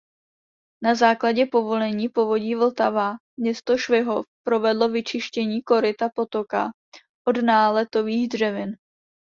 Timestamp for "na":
0.83-0.95